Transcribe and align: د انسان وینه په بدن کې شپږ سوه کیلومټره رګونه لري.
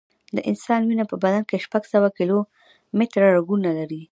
د 0.35 0.37
انسان 0.49 0.81
وینه 0.85 1.05
په 1.11 1.15
بدن 1.23 1.43
کې 1.49 1.63
شپږ 1.65 1.83
سوه 1.93 2.09
کیلومټره 2.17 3.27
رګونه 3.37 3.69
لري. 3.79 4.01